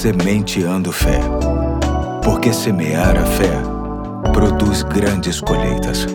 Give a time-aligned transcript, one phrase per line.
[0.00, 1.20] Sementeando Fé.
[2.24, 3.52] Porque semear a fé
[4.32, 6.06] produz grandes colheitas.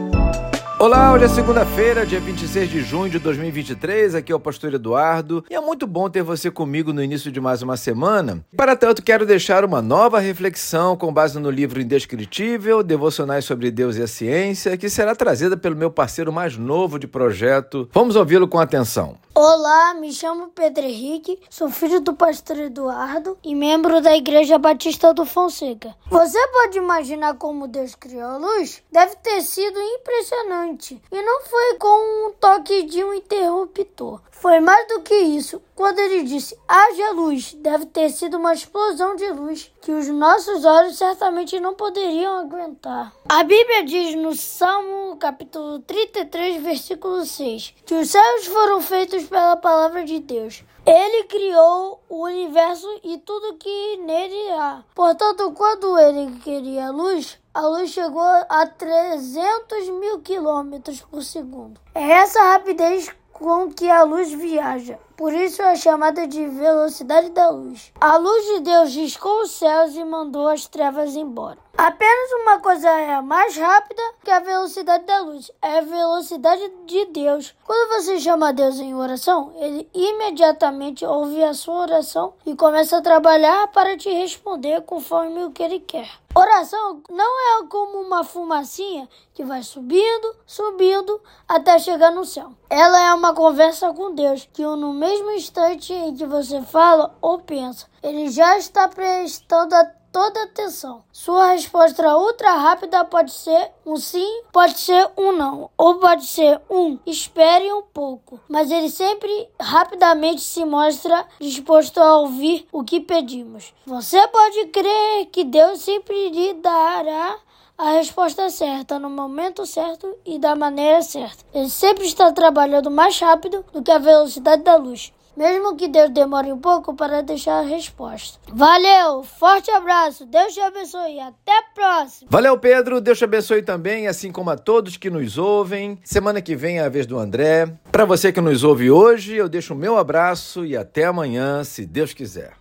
[0.80, 4.16] Olá, hoje é segunda-feira, dia 26 de junho de 2023.
[4.16, 7.40] Aqui é o Pastor Eduardo e é muito bom ter você comigo no início de
[7.40, 8.44] mais uma semana.
[8.58, 13.98] Para tanto, quero deixar uma nova reflexão com base no livro Indescritível, Devocionais sobre Deus
[13.98, 17.88] e a Ciência, que será trazida pelo meu parceiro mais novo de projeto.
[17.94, 19.16] Vamos ouvi-lo com atenção.
[19.38, 25.14] Olá, me chamo Pedro Henrique, sou filho do pastor Eduardo e membro da Igreja Batista
[25.14, 25.94] do Fonseca.
[26.10, 28.82] Você pode imaginar como Deus criou a luz?
[28.90, 31.02] Deve ter sido impressionante.
[31.12, 34.22] E não foi com um toque de um interruptor.
[34.32, 35.62] Foi mais do que isso.
[35.76, 40.64] Quando ele disse haja luz, deve ter sido uma explosão de luz que os nossos
[40.64, 43.14] olhos certamente não poderiam aguentar.
[43.28, 49.58] A Bíblia diz no Salmo capítulo 33, versículo 6, que os céus foram feitos pela
[49.58, 50.64] palavra de Deus.
[50.86, 54.82] Ele criou o universo e tudo que nele há.
[54.94, 61.82] Portanto, quando ele queria luz, a luz chegou a 300 mil quilômetros por segundo.
[61.94, 64.98] É essa rapidez com que a luz viaja.
[65.18, 67.92] Por isso é chamada de velocidade da luz.
[68.00, 71.58] A luz de Deus riscou os céus e mandou as trevas embora.
[71.78, 77.06] Apenas uma coisa é mais rápida que a velocidade da luz, é a velocidade de
[77.08, 77.54] Deus.
[77.66, 82.98] Quando você chama a Deus em oração, ele imediatamente ouve a sua oração e começa
[82.98, 86.10] a trabalhar para te responder conforme o que ele quer.
[86.34, 92.54] Oração não é como uma fumacinha que vai subindo, subindo até chegar no céu.
[92.70, 97.40] Ela é uma conversa com Deus que no mesmo instante em que você fala ou
[97.40, 101.04] pensa, ele já está prestando atenção toda atenção.
[101.12, 106.62] Sua resposta ultra rápida pode ser um sim, pode ser um não, ou pode ser
[106.70, 113.02] um espere um pouco, mas ele sempre rapidamente se mostra disposto a ouvir o que
[113.02, 113.74] pedimos.
[113.86, 117.38] Você pode crer que Deus sempre lhe dará
[117.78, 121.44] a resposta certa no momento certo e da maneira certa.
[121.54, 126.10] Ele sempre está trabalhando mais rápido do que a velocidade da luz mesmo que Deus
[126.10, 128.40] demore um pouco para deixar a resposta.
[128.52, 132.30] Valeu, forte abraço, Deus te abençoe, até a próxima.
[132.32, 136.00] Valeu, Pedro, Deus te abençoe também, assim como a todos que nos ouvem.
[136.04, 137.72] Semana que vem é a vez do André.
[137.92, 141.86] Para você que nos ouve hoje, eu deixo o meu abraço e até amanhã, se
[141.86, 142.54] Deus quiser.